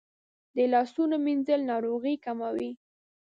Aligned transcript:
د 0.55 0.57
لاسونو 0.73 1.15
مینځل 1.25 1.61
ناروغۍ 1.71 2.15
کموي. 2.25 2.71